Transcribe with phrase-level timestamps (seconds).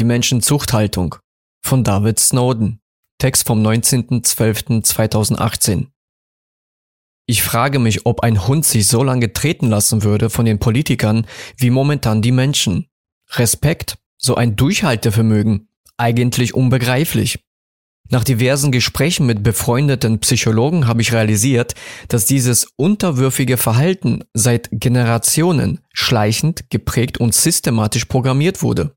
[0.00, 1.14] Die Menschenzuchthaltung
[1.64, 2.80] von David Snowden.
[3.18, 5.86] Text vom 19.12.2018.
[7.26, 11.28] Ich frage mich, ob ein Hund sich so lange treten lassen würde von den Politikern
[11.56, 12.88] wie momentan die Menschen.
[13.34, 17.38] Respekt, so ein Durchhaltevermögen, eigentlich unbegreiflich.
[18.10, 21.76] Nach diversen Gesprächen mit befreundeten Psychologen habe ich realisiert,
[22.08, 28.96] dass dieses unterwürfige Verhalten seit Generationen schleichend, geprägt und systematisch programmiert wurde.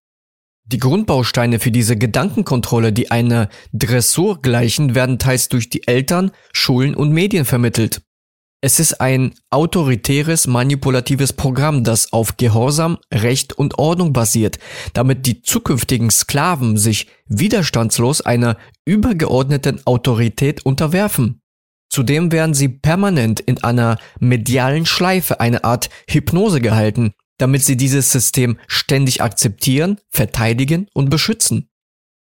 [0.69, 6.93] Die Grundbausteine für diese Gedankenkontrolle, die einer Dressur gleichen, werden teils durch die Eltern, Schulen
[6.93, 8.01] und Medien vermittelt.
[8.59, 14.59] Es ist ein autoritäres, manipulatives Programm, das auf Gehorsam, Recht und Ordnung basiert,
[14.91, 21.39] damit die zukünftigen Sklaven sich widerstandslos einer übergeordneten Autorität unterwerfen.
[21.89, 28.11] Zudem werden sie permanent in einer medialen Schleife, eine Art Hypnose gehalten, damit sie dieses
[28.11, 31.69] System ständig akzeptieren, verteidigen und beschützen.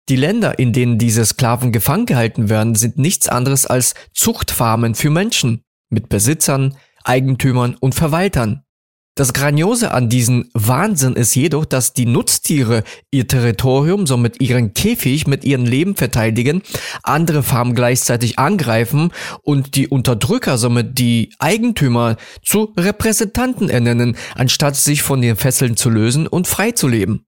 [0.10, 5.10] Die Länder, in denen diese Sklaven gefangen gehalten werden, sind nichts anderes als Zuchtfarmen für
[5.10, 8.63] Menschen mit Besitzern, Eigentümern und Verwaltern.
[9.16, 15.28] Das Grandiose an diesem Wahnsinn ist jedoch, dass die Nutztiere ihr Territorium, somit ihren Käfig
[15.28, 16.64] mit ihrem Leben verteidigen,
[17.04, 19.12] andere Farmen gleichzeitig angreifen
[19.44, 25.92] und die Unterdrücker, somit die Eigentümer, zu Repräsentanten ernennen, anstatt sich von den Fesseln zu
[25.92, 27.28] lösen und frei zu leben.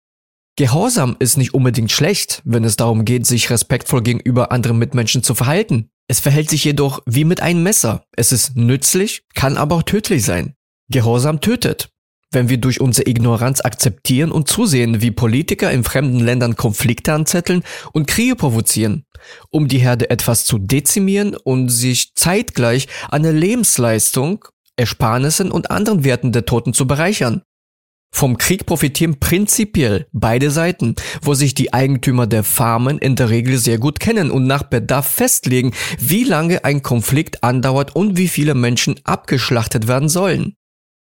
[0.56, 5.34] Gehorsam ist nicht unbedingt schlecht, wenn es darum geht, sich respektvoll gegenüber anderen Mitmenschen zu
[5.34, 5.90] verhalten.
[6.08, 8.04] Es verhält sich jedoch wie mit einem Messer.
[8.16, 10.54] Es ist nützlich, kann aber auch tödlich sein.
[10.94, 11.88] Gehorsam tötet.
[12.30, 17.64] Wenn wir durch unsere Ignoranz akzeptieren und zusehen, wie Politiker in fremden Ländern Konflikte anzetteln
[17.92, 19.04] und Kriege provozieren,
[19.50, 24.44] um die Herde etwas zu dezimieren und sich zeitgleich an der Lebensleistung,
[24.76, 27.42] Ersparnissen und anderen Werten der Toten zu bereichern.
[28.12, 33.58] Vom Krieg profitieren prinzipiell beide Seiten, wo sich die Eigentümer der Farmen in der Regel
[33.58, 38.54] sehr gut kennen und nach Bedarf festlegen, wie lange ein Konflikt andauert und wie viele
[38.54, 40.54] Menschen abgeschlachtet werden sollen.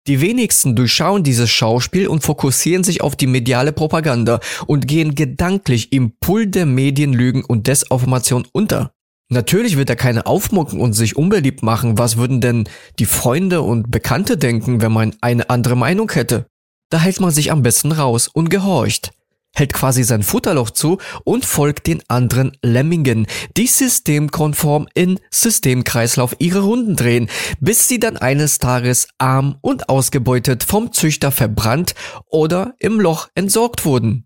[0.08, 5.92] Die wenigsten durchschauen dieses Schauspiel und fokussieren sich auf die mediale Propaganda und gehen gedanklich
[5.92, 8.90] im Pull der Medienlügen und Desinformation unter.
[9.30, 11.98] Natürlich wird er keine aufmucken und sich unbeliebt machen.
[11.98, 12.66] Was würden denn
[12.98, 16.46] die Freunde und Bekannte denken, wenn man eine andere Meinung hätte?
[16.88, 19.10] Da hält man sich am besten raus und gehorcht,
[19.58, 23.26] hält quasi sein Futterloch zu und folgt den anderen Lemmingen,
[23.56, 27.28] die systemkonform in Systemkreislauf ihre Runden drehen,
[27.60, 31.94] bis sie dann eines Tages arm und ausgebeutet vom Züchter verbrannt
[32.26, 34.24] oder im Loch entsorgt wurden.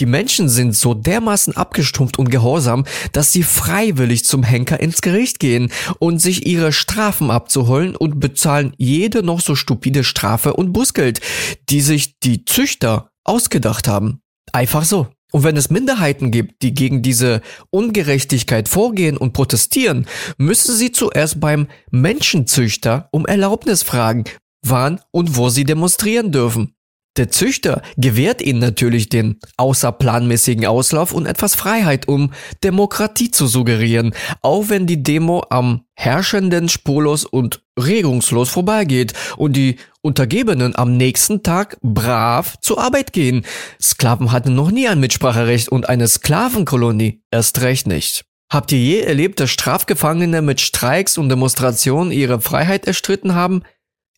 [0.00, 5.38] Die Menschen sind so dermaßen abgestumpft und gehorsam, dass sie freiwillig zum Henker ins Gericht
[5.38, 11.20] gehen und sich ihre Strafen abzuholen und bezahlen jede noch so stupide Strafe und Bußgeld,
[11.68, 14.22] die sich die Züchter ausgedacht haben.
[14.52, 15.08] Einfach so.
[15.32, 17.40] Und wenn es Minderheiten gibt, die gegen diese
[17.70, 20.06] Ungerechtigkeit vorgehen und protestieren,
[20.38, 24.24] müssen sie zuerst beim Menschenzüchter um Erlaubnis fragen,
[24.62, 26.74] wann und wo sie demonstrieren dürfen.
[27.16, 32.32] Der Züchter gewährt ihnen natürlich den außerplanmäßigen Auslauf und etwas Freiheit, um
[32.62, 39.76] Demokratie zu suggerieren, auch wenn die Demo am Herrschenden spurlos und regungslos vorbeigeht und die
[40.02, 43.44] Untergebenen am nächsten Tag brav zur Arbeit gehen.
[43.80, 48.24] Sklaven hatten noch nie ein Mitspracherecht und eine Sklavenkolonie erst recht nicht.
[48.50, 53.62] Habt ihr je erlebt, dass Strafgefangene mit Streiks und Demonstrationen ihre Freiheit erstritten haben?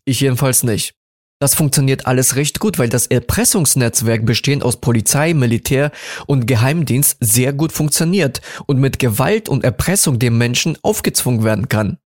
[0.04, 0.94] Ich jedenfalls nicht.
[1.42, 5.90] Das funktioniert alles recht gut, weil das Erpressungsnetzwerk bestehend aus Polizei, Militär
[6.26, 11.98] und Geheimdienst sehr gut funktioniert und mit Gewalt und Erpressung dem Menschen aufgezwungen werden kann.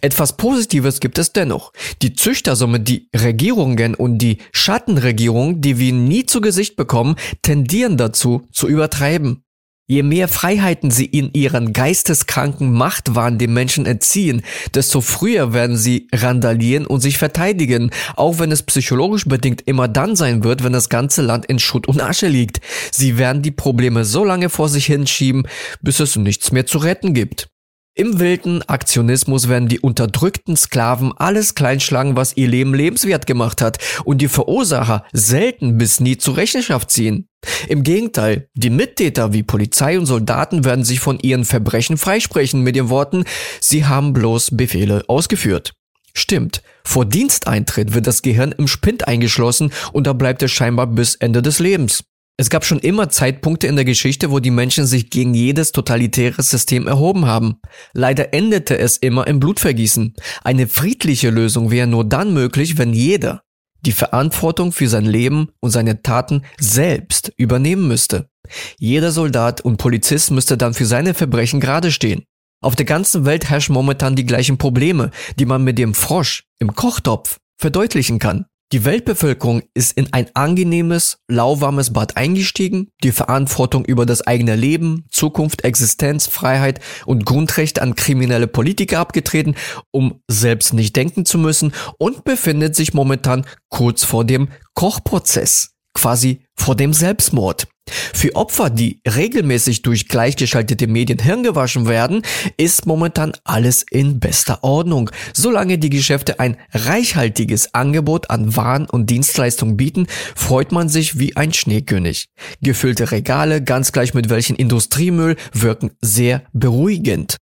[0.00, 1.72] Etwas Positives gibt es dennoch.
[2.02, 8.46] Die Züchtersumme, die Regierungen und die Schattenregierungen, die wir nie zu Gesicht bekommen, tendieren dazu
[8.52, 9.42] zu übertreiben.
[9.88, 14.40] Je mehr Freiheiten sie in ihren geisteskranken Machtwahn dem Menschen entziehen,
[14.74, 20.16] desto früher werden sie randalieren und sich verteidigen, auch wenn es psychologisch bedingt immer dann
[20.16, 22.60] sein wird, wenn das ganze Land in Schutt und Asche liegt.
[22.90, 25.46] Sie werden die Probleme so lange vor sich hinschieben,
[25.82, 27.51] bis es nichts mehr zu retten gibt.
[27.94, 33.76] Im wilden Aktionismus werden die unterdrückten Sklaven alles kleinschlagen, was ihr Leben lebenswert gemacht hat
[34.04, 37.28] und die Verursacher selten bis nie zur Rechenschaft ziehen.
[37.68, 42.76] Im Gegenteil, die Mittäter wie Polizei und Soldaten werden sich von ihren Verbrechen freisprechen mit
[42.76, 43.24] den Worten,
[43.60, 45.74] sie haben bloß Befehle ausgeführt.
[46.14, 51.14] Stimmt, vor Diensteintritt wird das Gehirn im Spind eingeschlossen und da bleibt es scheinbar bis
[51.16, 52.04] Ende des Lebens.
[52.38, 56.42] Es gab schon immer Zeitpunkte in der Geschichte, wo die Menschen sich gegen jedes totalitäre
[56.42, 57.60] System erhoben haben.
[57.92, 60.14] Leider endete es immer im Blutvergießen.
[60.42, 63.42] Eine friedliche Lösung wäre nur dann möglich, wenn jeder,
[63.84, 68.28] die Verantwortung für sein Leben und seine Taten selbst übernehmen müsste.
[68.78, 72.24] Jeder Soldat und Polizist müsste dann für seine Verbrechen gerade stehen.
[72.62, 76.74] Auf der ganzen Welt herrschen momentan die gleichen Probleme, die man mit dem Frosch im
[76.74, 78.46] Kochtopf verdeutlichen kann.
[78.72, 85.04] Die Weltbevölkerung ist in ein angenehmes, lauwarmes Bad eingestiegen, die Verantwortung über das eigene Leben,
[85.10, 89.56] Zukunft, Existenz, Freiheit und Grundrechte an kriminelle Politiker abgetreten,
[89.90, 96.40] um selbst nicht denken zu müssen und befindet sich momentan kurz vor dem Kochprozess, quasi
[96.56, 97.66] vor dem Selbstmord.
[98.14, 102.22] Für Opfer, die regelmäßig durch gleichgeschaltete Medien hirngewaschen werden,
[102.56, 105.10] ist momentan alles in bester Ordnung.
[105.34, 110.06] Solange die Geschäfte ein reichhaltiges Angebot an Waren und Dienstleistungen bieten,
[110.36, 112.28] freut man sich wie ein Schneekönig.
[112.60, 117.36] Gefüllte Regale, ganz gleich mit welchen Industriemüll, wirken sehr beruhigend.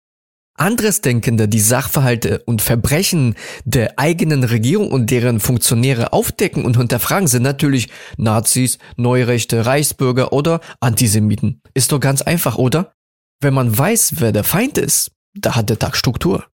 [0.61, 3.35] Andersdenkende die Sachverhalte und Verbrechen
[3.65, 10.61] der eigenen Regierung und deren Funktionäre aufdecken und hinterfragen, sind natürlich Nazis, Neurechte, Reichsbürger oder
[10.81, 11.63] Antisemiten.
[11.75, 12.93] Ist doch ganz einfach, oder?
[13.41, 16.47] Wenn man weiß, wer der Feind ist, da hat der Tag Struktur.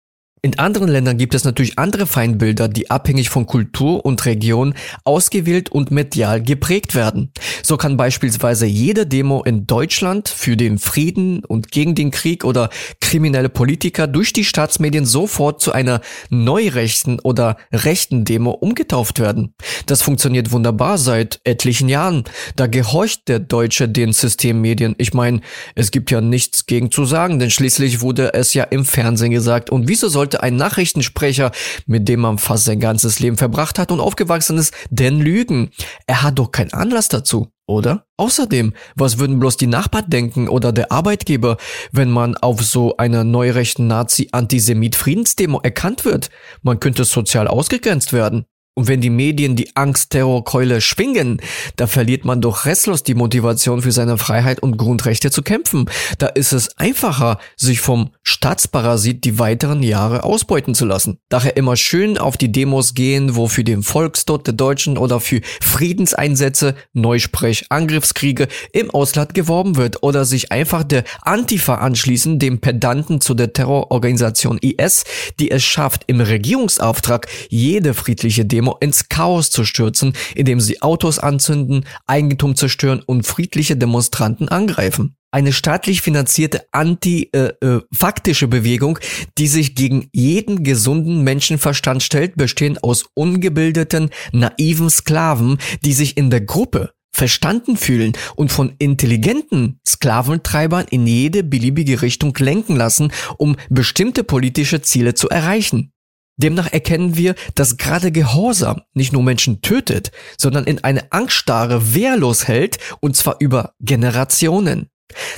[0.45, 4.73] In anderen Ländern gibt es natürlich andere Feindbilder, die abhängig von Kultur und Region
[5.05, 7.31] ausgewählt und medial geprägt werden.
[7.61, 12.69] So kann beispielsweise jede Demo in Deutschland für den Frieden und gegen den Krieg oder
[12.99, 19.53] kriminelle Politiker durch die Staatsmedien sofort zu einer neurechten oder rechten Demo umgetauft werden.
[19.85, 22.25] Das funktioniert wunderbar seit etlichen Jahren.
[22.57, 24.95] Da gehorcht der Deutsche den Systemmedien.
[24.97, 25.39] Ich meine,
[25.75, 29.69] es gibt ja nichts gegen zu sagen, denn schließlich wurde es ja im Fernsehen gesagt.
[29.69, 31.51] Und wieso sollte sollte ein Nachrichtensprecher,
[31.85, 35.69] mit dem man fast sein ganzes Leben verbracht hat und aufgewachsen ist, denn lügen?
[36.07, 38.06] Er hat doch keinen Anlass dazu, oder?
[38.18, 41.57] Außerdem, was würden bloß die Nachbarn denken oder der Arbeitgeber,
[41.91, 46.30] wenn man auf so einer neurechten Nazi-Antisemit-Friedensdemo erkannt wird?
[46.63, 48.45] Man könnte sozial ausgegrenzt werden.
[48.75, 51.39] Und wenn die Medien die Angst-Terror-Keule schwingen,
[51.75, 55.85] da verliert man doch restlos die Motivation für seine Freiheit und Grundrechte zu kämpfen.
[56.17, 61.19] Da ist es einfacher, sich vom Staatsparasit die weiteren Jahre ausbeuten zu lassen.
[61.29, 65.41] Daher immer schön auf die Demos gehen, wo für den Volkstod der Deutschen oder für
[65.61, 73.21] Friedenseinsätze, Neusprech, Angriffskriege im Ausland geworben wird oder sich einfach der Antifa anschließen, dem Pedanten
[73.21, 75.03] zu der Terrororganisation IS,
[75.39, 80.81] die es schafft, im Regierungsauftrag jede friedliche Demo Demo ins Chaos zu stürzen, indem sie
[80.81, 89.00] Autos anzünden, Eigentum zerstören und friedliche Demonstranten angreifen eine staatlich finanzierte anti-faktische äh, äh, Bewegung,
[89.39, 96.30] die sich gegen jeden gesunden Menschenverstand stellt, bestehend aus ungebildeten, naiven Sklaven, die sich in
[96.30, 103.56] der Gruppe verstanden fühlen und von intelligenten Sklaventreibern in jede beliebige Richtung lenken lassen, um
[103.71, 105.94] bestimmte politische Ziele zu erreichen.
[106.38, 112.47] Demnach erkennen wir, dass gerade Gehorsam nicht nur Menschen tötet, sondern in eine Angststarre wehrlos
[112.47, 114.89] hält, und zwar über Generationen.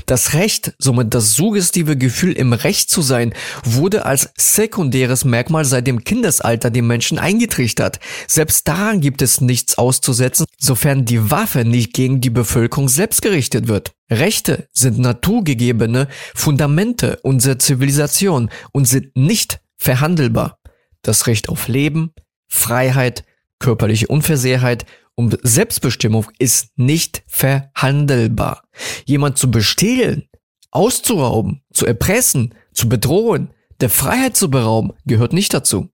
[0.06, 3.34] Das Recht, somit das suggestive Gefühl im Recht zu sein,
[3.64, 8.00] wurde als sekundäres Merkmal seit dem Kindesalter den Menschen eingetrichtert.
[8.28, 13.68] Selbst daran gibt es nichts auszusetzen, sofern die Waffe nicht gegen die Bevölkerung selbst gerichtet
[13.68, 13.92] wird.
[14.10, 20.58] Rechte sind naturgegebene Fundamente unserer Zivilisation und sind nicht verhandelbar
[21.08, 22.14] das Recht auf Leben,
[22.48, 23.24] Freiheit,
[23.60, 24.86] körperliche Unversehrtheit
[25.16, 28.64] und Selbstbestimmung ist nicht verhandelbar.
[29.06, 30.28] Jemand zu bestehlen,
[30.72, 33.50] auszurauben, zu erpressen, zu bedrohen,
[33.82, 35.90] der Freiheit zu berauben, gehört nicht dazu.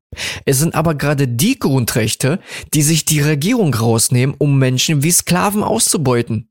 [0.46, 2.40] Es sind aber gerade die Grundrechte,
[2.74, 6.51] die sich die Regierung rausnehmen, um Menschen wie Sklaven auszubeuten.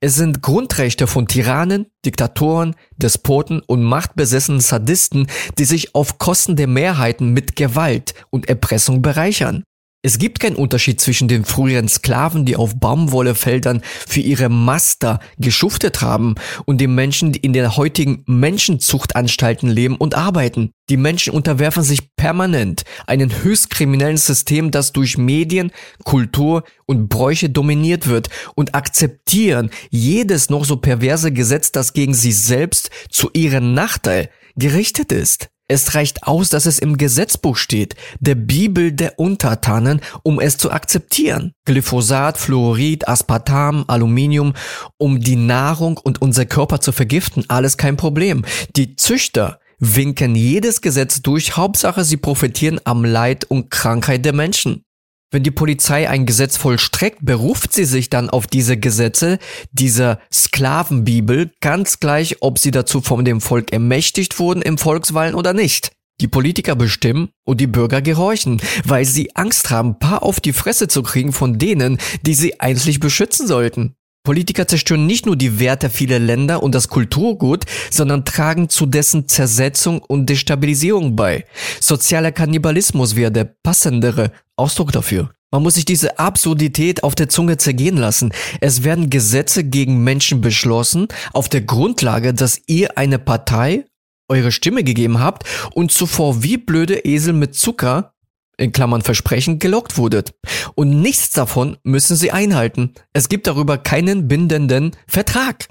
[0.00, 5.26] Es sind Grundrechte von Tyrannen, Diktatoren, Despoten und machtbesessenen Sadisten,
[5.58, 9.64] die sich auf Kosten der Mehrheiten mit Gewalt und Erpressung bereichern.
[10.02, 16.00] Es gibt keinen Unterschied zwischen den früheren Sklaven, die auf Baumwollefeldern für ihre Master geschuftet
[16.00, 20.70] haben, und den Menschen, die in den heutigen Menschenzuchtanstalten leben und arbeiten.
[20.90, 25.72] Die Menschen unterwerfen sich permanent einem höchst kriminellen System, das durch Medien,
[26.04, 32.32] Kultur und Bräuche dominiert wird und akzeptieren jedes noch so perverse Gesetz, das gegen sie
[32.32, 35.48] selbst zu ihrem Nachteil gerichtet ist.
[35.68, 40.70] Es reicht aus, dass es im Gesetzbuch steht, der Bibel der Untertanen, um es zu
[40.70, 41.54] akzeptieren.
[41.64, 44.54] Glyphosat, Fluorid, Aspartam, Aluminium,
[44.96, 48.44] um die Nahrung und unser Körper zu vergiften, alles kein Problem.
[48.76, 54.85] Die Züchter winken jedes Gesetz durch, Hauptsache sie profitieren am Leid und Krankheit der Menschen.
[55.32, 59.40] Wenn die Polizei ein Gesetz vollstreckt, beruft sie sich dann auf diese Gesetze,
[59.72, 65.52] dieser Sklavenbibel, ganz gleich, ob sie dazu von dem Volk ermächtigt wurden im Volkswahlen oder
[65.52, 65.90] nicht.
[66.20, 70.86] Die Politiker bestimmen und die Bürger gehorchen, weil sie Angst haben, paar auf die Fresse
[70.86, 73.95] zu kriegen von denen, die sie eigentlich beschützen sollten.
[74.26, 79.28] Politiker zerstören nicht nur die Werte vieler Länder und das Kulturgut, sondern tragen zu dessen
[79.28, 81.44] Zersetzung und Destabilisierung bei.
[81.80, 85.30] Sozialer Kannibalismus wäre der passendere Ausdruck dafür.
[85.52, 88.32] Man muss sich diese Absurdität auf der Zunge zergehen lassen.
[88.60, 93.84] Es werden Gesetze gegen Menschen beschlossen, auf der Grundlage, dass ihr eine Partei
[94.28, 98.15] eure Stimme gegeben habt und zuvor wie blöde Esel mit Zucker
[98.56, 100.34] in Klammern Versprechen gelockt wurdet.
[100.74, 102.94] Und nichts davon müssen sie einhalten.
[103.12, 105.68] Es gibt darüber keinen bindenden Vertrag.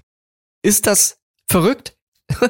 [0.62, 1.18] Ist das
[1.50, 1.98] verrückt?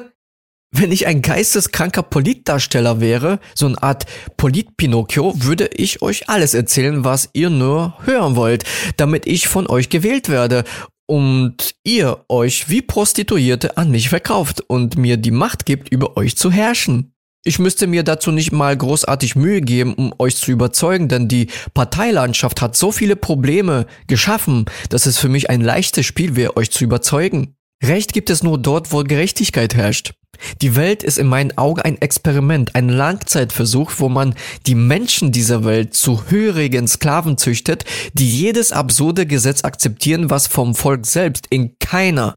[0.71, 7.05] Wenn ich ein geisteskranker Politdarsteller wäre, so eine Art Polit-Pinocchio, würde ich euch alles erzählen,
[7.05, 8.65] was ihr nur hören wollt,
[8.97, 10.65] damit ich von euch gewählt werde
[11.07, 16.35] und ihr euch wie Prostituierte an mich verkauft und mir die Macht gibt, über euch
[16.35, 17.14] zu herrschen.
[17.47, 21.47] Ich müsste mir dazu nicht mal großartig Mühe geben, um euch zu überzeugen, denn die
[21.75, 26.71] Parteilandschaft hat so viele Probleme geschaffen, dass es für mich ein leichtes Spiel wäre, euch
[26.71, 27.55] zu überzeugen.
[27.83, 30.15] Recht gibt es nur dort, wo Gerechtigkeit herrscht.
[30.63, 34.33] Die Welt ist in meinen Augen ein Experiment, ein Langzeitversuch, wo man
[34.65, 40.73] die Menschen dieser Welt zu hörigen Sklaven züchtet, die jedes absurde Gesetz akzeptieren, was vom
[40.73, 42.33] Volk selbst in keiner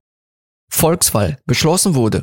[0.70, 2.20] Volkswahl beschlossen wurde.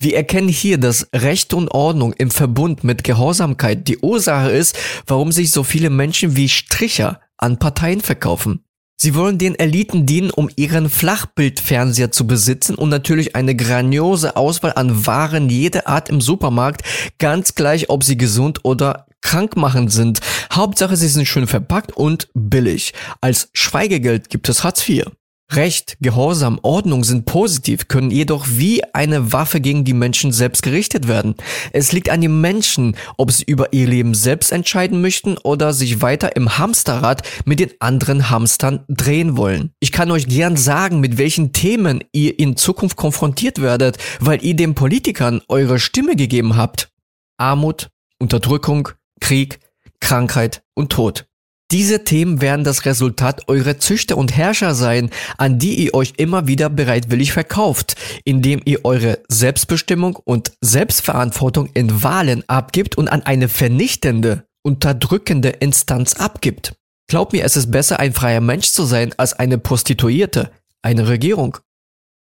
[0.00, 5.32] Wir erkennen hier, dass Recht und Ordnung im Verbund mit Gehorsamkeit die Ursache ist, warum
[5.32, 8.64] sich so viele Menschen wie Stricher an Parteien verkaufen.
[8.96, 14.72] Sie wollen den Eliten dienen, um ihren Flachbildfernseher zu besitzen und natürlich eine grandiose Auswahl
[14.76, 16.82] an Waren jeder Art im Supermarkt,
[17.18, 20.20] ganz gleich, ob sie gesund oder krankmachend sind.
[20.52, 22.94] Hauptsache, sie sind schön verpackt und billig.
[23.20, 25.06] Als Schweigegeld gibt es Hartz IV.
[25.52, 31.06] Recht, Gehorsam, Ordnung sind positiv, können jedoch wie eine Waffe gegen die Menschen selbst gerichtet
[31.06, 31.34] werden.
[31.72, 36.02] Es liegt an den Menschen, ob sie über ihr Leben selbst entscheiden möchten oder sich
[36.02, 39.70] weiter im Hamsterrad mit den anderen Hamstern drehen wollen.
[39.80, 44.56] Ich kann euch gern sagen, mit welchen Themen ihr in Zukunft konfrontiert werdet, weil ihr
[44.56, 46.90] den Politikern eure Stimme gegeben habt.
[47.36, 48.88] Armut, Unterdrückung,
[49.20, 49.60] Krieg,
[50.00, 51.26] Krankheit und Tod.
[51.70, 56.46] Diese Themen werden das Resultat eurer Züchter und Herrscher sein, an die ihr euch immer
[56.46, 63.48] wieder bereitwillig verkauft, indem ihr eure Selbstbestimmung und Selbstverantwortung in Wahlen abgibt und an eine
[63.48, 66.74] vernichtende, unterdrückende Instanz abgibt.
[67.08, 70.50] Glaubt mir, es ist besser, ein freier Mensch zu sein, als eine Prostituierte,
[70.82, 71.58] eine Regierung.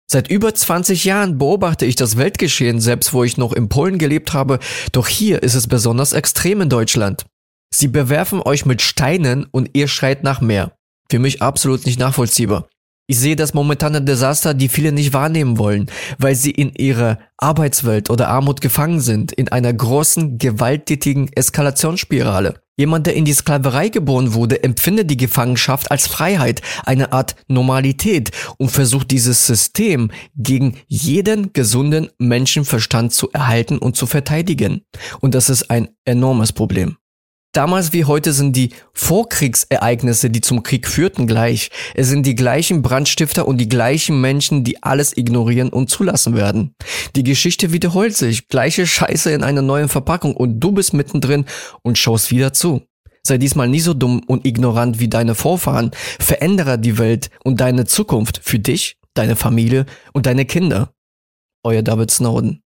[0.09, 4.33] Seit über 20 Jahren beobachte ich das Weltgeschehen, selbst wo ich noch in Polen gelebt
[4.33, 4.59] habe,
[4.91, 7.25] doch hier ist es besonders extrem in Deutschland.
[7.75, 10.77] Sie bewerfen euch mit Steinen und ihr schreit nach mehr.
[11.10, 12.68] Für mich absolut nicht nachvollziehbar.
[13.08, 15.88] Ich sehe das momentane Desaster, die viele nicht wahrnehmen wollen,
[16.20, 22.62] weil sie in ihrer Arbeitswelt oder Armut gefangen sind, in einer großen, gewalttätigen Eskalationsspirale.
[22.77, 28.30] Jemand, der in die Sklaverei geboren wurde, empfindet die Gefangenschaft als Freiheit, eine Art Normalität
[28.58, 34.86] und versucht dieses System gegen jeden gesunden Menschenverstand zu erhalten und zu verteidigen.
[35.22, 36.98] Und das ist ein enormes Problem.
[37.53, 41.69] Damals wie heute sind die Vorkriegsereignisse, die zum Krieg führten, gleich.
[41.93, 46.74] Es sind die gleichen Brandstifter und die gleichen Menschen, die alles ignorieren und zulassen werden.
[47.15, 48.48] Die Geschichte wiederholt sich.
[48.48, 51.45] Gleiche Scheiße in einer neuen Verpackung und du bist mittendrin
[51.83, 52.81] und schaust wieder zu.
[53.22, 55.91] Sei diesmal nie so dumm und ignorant wie deine Vorfahren.
[56.19, 60.91] Verändere die Welt und deine Zukunft für dich, deine Familie und deine Kinder.
[61.63, 62.63] Euer David Snowden.